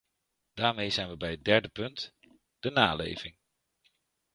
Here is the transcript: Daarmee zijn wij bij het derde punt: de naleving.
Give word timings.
Daarmee 0.53 0.89
zijn 0.89 1.07
wij 1.07 1.17
bij 1.17 1.31
het 1.31 1.43
derde 1.43 1.67
punt: 1.67 2.13
de 2.59 2.69
naleving. 2.71 3.35